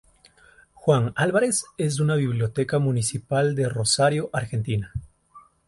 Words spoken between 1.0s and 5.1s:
Álvarez es una biblioteca municipal de Rosario, Argentina.